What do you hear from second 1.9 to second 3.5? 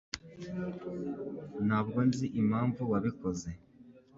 nzi impamvu wabikoze.